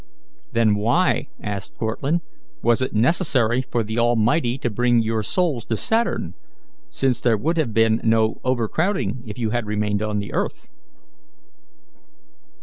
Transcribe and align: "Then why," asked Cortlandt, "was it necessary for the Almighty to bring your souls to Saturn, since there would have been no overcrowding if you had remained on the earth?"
"Then 0.53 0.73
why," 0.73 1.27
asked 1.43 1.75
Cortlandt, 1.77 2.23
"was 2.63 2.81
it 2.81 2.95
necessary 2.95 3.61
for 3.61 3.83
the 3.83 3.99
Almighty 3.99 4.57
to 4.57 4.69
bring 4.71 4.99
your 5.03 5.21
souls 5.21 5.63
to 5.65 5.77
Saturn, 5.77 6.33
since 6.89 7.21
there 7.21 7.37
would 7.37 7.57
have 7.57 7.71
been 7.71 8.01
no 8.03 8.41
overcrowding 8.43 9.21
if 9.27 9.37
you 9.37 9.51
had 9.51 9.67
remained 9.67 10.01
on 10.01 10.17
the 10.17 10.33
earth?" 10.33 10.69